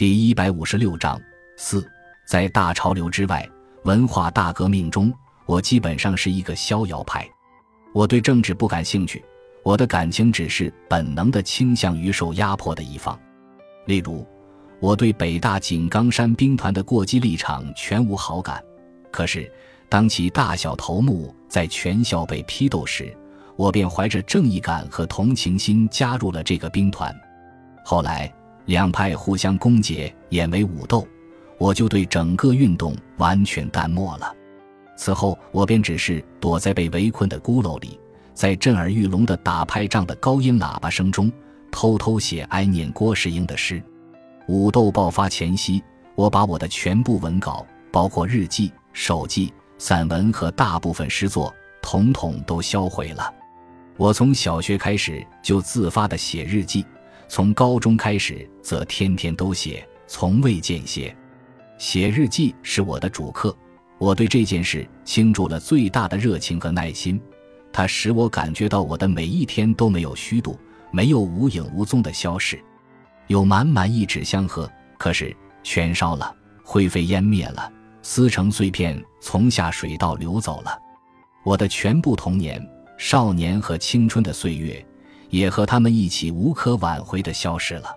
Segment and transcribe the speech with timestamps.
[0.00, 1.20] 第一百五十六章
[1.58, 1.86] 四，
[2.26, 3.46] 在大潮流之外，
[3.84, 5.12] 文化大革命中，
[5.44, 7.28] 我基本上是一个逍遥派。
[7.92, 9.22] 我对政治不感兴趣，
[9.62, 13.20] 我的感情只是本能的倾向于受压迫的一方。
[13.84, 14.26] 例如，
[14.80, 18.64] 我对北大井冈山兵团的过激立场全无好感。
[19.10, 19.52] 可是，
[19.90, 23.14] 当其大小头目在全校被批斗时，
[23.54, 27.14] 我便怀着正义感和同情心加入了这个兵团。
[27.84, 28.32] 后来。
[28.66, 31.06] 两派互相攻讦，演为武斗，
[31.58, 34.34] 我就对整个运动完全淡漠了。
[34.96, 37.98] 此后，我便只是躲在被围困的孤楼里，
[38.34, 41.32] 在震耳欲聋的打拍仗的高音喇叭声中，
[41.70, 43.82] 偷偷写哀念郭世英的诗。
[44.46, 45.82] 武斗爆发前夕，
[46.14, 53.32] 我把我的全部文稿，包括日记、手记、散文和大部分诗作，统统都销毁了。
[53.96, 56.84] 我从小学开始就自发地写日记。
[57.30, 61.16] 从高中开始，则天天都写，从未间歇。
[61.78, 63.56] 写日记是我的主课，
[63.98, 67.22] 我对这件事倾注了最大的热情和耐心。
[67.72, 70.58] 它使我感觉到我的每一天都没有虚度，
[70.90, 72.60] 没有无影无踪的消逝。
[73.28, 76.34] 有满满一纸香盒，可是全烧了，
[76.64, 77.72] 灰飞烟灭了，
[78.02, 80.76] 撕成碎片，从下水道流走了。
[81.44, 82.60] 我的全部童年、
[82.98, 84.84] 少年和青春的岁月。
[85.30, 87.94] 也和他们一起无可挽回的消失了。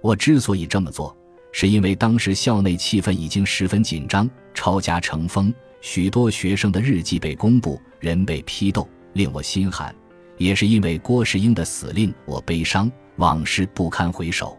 [0.00, 1.16] 我之所以这么做，
[1.52, 9.94] 是因为当时校内气氛已经十分紧张，抄家成风，许多学生的日记被公布，人被批斗，令我心寒；
[10.38, 14.58] 也是因为郭世英的死令我悲伤，往事不堪回首。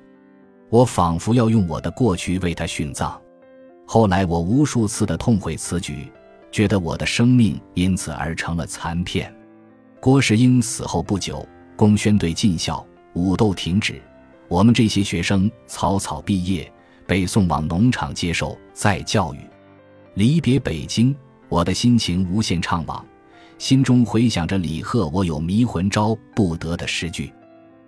[0.70, 3.20] 我仿佛要用我的过去为他殉葬。
[3.86, 6.10] 后来我无数次的痛悔此举，
[6.52, 9.34] 觉得我的生命因此而成了残片。
[10.00, 11.46] 郭世英死后不久。
[11.76, 14.02] 公宣队进校，武斗停止，
[14.48, 16.72] 我们这些学生草草毕业，
[17.08, 19.40] 被送往农场接受再教育。
[20.16, 21.16] 离别北京，
[21.50, 23.02] 我的心情无限怅惘，
[23.58, 27.34] 心中回想着李贺“我有迷魂招不得”的诗句。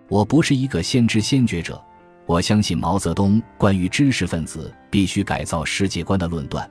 [0.07, 1.79] 我不是一个先知先觉者，
[2.25, 6.69] 我相信毛泽东关于知识分子必须改造世界观的论断，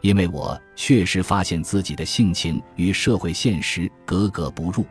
[0.00, 4.84] 因为我确实发现自己的性情与社会现实格格不入。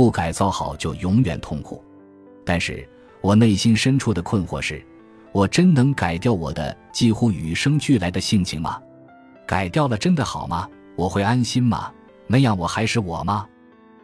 [0.00, 1.84] 不改造好就永远痛苦，
[2.42, 2.88] 但是
[3.20, 4.82] 我内心深处的困惑是：
[5.30, 8.80] 我真能改掉我的几乎与生俱来的性情吗？
[9.46, 10.66] 改掉了真的好吗？
[10.96, 11.92] 我会安心吗？
[12.26, 13.46] 那样我还是我吗？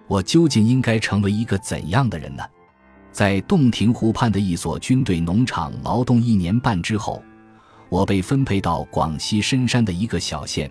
[0.06, 2.44] 我究竟应该成为一个怎样的人呢？
[3.10, 7.22] 在洞庭湖畔的一所军队农场劳动一年半之后，
[7.88, 10.70] 我被分配到广西深山的一个小县，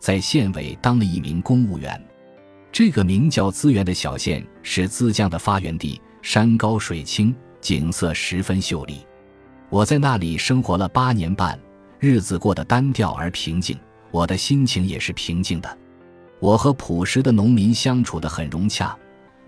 [0.00, 2.04] 在县委当了一名公务员。
[2.74, 9.06] 这个名叫资源的小县是资江的发源地，山高水清，景色十分秀丽。
[9.70, 11.56] 我在那里生活了八年半，
[12.00, 13.78] 日子过得单调而平静，
[14.10, 15.78] 我的心情也是平静的。
[16.40, 18.98] 我和朴实的农民相处得很融洽，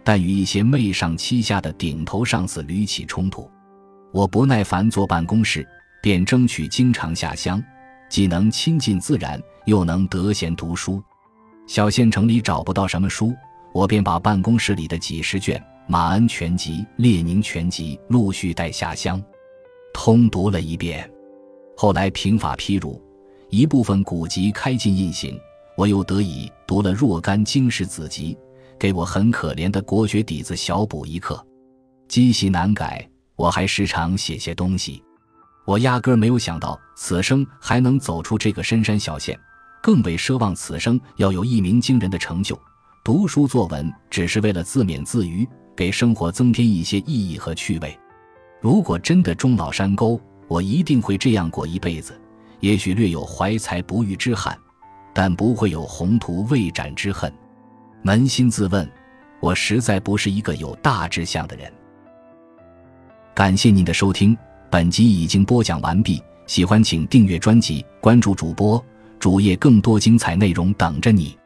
[0.04, 3.50] 但与一些媚上欺下的顶头上司屡起冲突。
[4.12, 5.66] 我不耐烦坐办公室，
[6.00, 7.60] 便争取经常下乡，
[8.08, 11.02] 既能亲近自然，又能得闲读书。
[11.66, 13.34] 小县城里找不到什么书，
[13.72, 19.22] 我便把办公室里的几十卷《马恩全集》《列宁全集》陆续带下乡，
[19.92, 21.10] 通读了一遍。
[21.76, 23.02] 后来平法批儒，
[23.50, 25.38] 一部分古籍开禁印行，
[25.76, 28.38] 我又得以读了若干经史子集，
[28.78, 31.44] 给我很可怜的国学底子小补一课。
[32.08, 35.02] 积习难改，我还时常写些东西。
[35.66, 39.36] 我压根没有想到此生还能走出这个深山小县。
[39.86, 42.60] 更为奢望此生要有一鸣惊人的成就。
[43.04, 47.96] 读书作文只是为了自勉自娱，给生活增添一些意义和趣味。
[48.60, 52.20] 如果真的终老山沟，我一定会这样过一辈子。
[52.58, 54.58] 也许略有怀才不遇之憾，
[55.14, 57.32] 但不会有宏图未展之恨。
[58.02, 58.90] 扪心自问，
[59.38, 61.72] 我实在不是一个有大志向的人。
[63.36, 64.36] 感谢您的收听，
[64.68, 66.20] 本集已经播讲完毕。
[66.48, 68.84] 喜欢请订阅专辑，关注主播。
[69.18, 71.36] 主页更多精彩内容等着你。